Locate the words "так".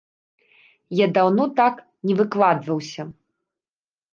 1.59-1.73